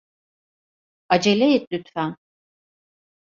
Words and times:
Acele 1.15 1.43
et 1.55 1.65
lütfen. 1.71 2.09